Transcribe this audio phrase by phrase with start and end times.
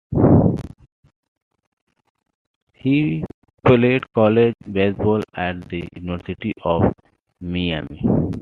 [2.73, 3.23] He
[3.63, 6.91] played college baseball at the University of
[7.39, 8.01] Miami.